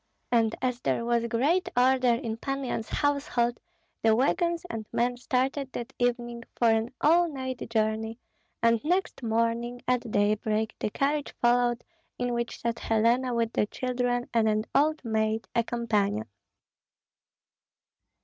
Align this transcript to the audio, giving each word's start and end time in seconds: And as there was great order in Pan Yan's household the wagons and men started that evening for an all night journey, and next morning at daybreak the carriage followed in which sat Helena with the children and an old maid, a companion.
And 0.31 0.55
as 0.63 0.79
there 0.81 1.05
was 1.05 1.27
great 1.27 1.69
order 1.77 2.15
in 2.15 2.35
Pan 2.37 2.63
Yan's 2.63 2.89
household 2.89 3.59
the 4.01 4.15
wagons 4.15 4.65
and 4.67 4.87
men 4.91 5.15
started 5.15 5.71
that 5.73 5.93
evening 5.99 6.43
for 6.55 6.71
an 6.71 6.91
all 7.01 7.29
night 7.31 7.59
journey, 7.69 8.17
and 8.63 8.83
next 8.83 9.21
morning 9.21 9.79
at 9.87 10.09
daybreak 10.09 10.73
the 10.79 10.89
carriage 10.89 11.35
followed 11.39 11.83
in 12.17 12.33
which 12.33 12.61
sat 12.61 12.79
Helena 12.79 13.35
with 13.35 13.53
the 13.53 13.67
children 13.67 14.27
and 14.33 14.49
an 14.49 14.65
old 14.73 15.05
maid, 15.05 15.47
a 15.53 15.63
companion. 15.63 16.25